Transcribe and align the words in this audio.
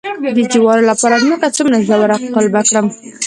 د 0.37 0.39
جوارو 0.53 0.87
لپاره 0.91 1.21
ځمکه 1.23 1.47
څومره 1.55 1.77
ژوره 1.87 2.17
قلبه 2.35 2.61
کړم؟ 2.69 2.85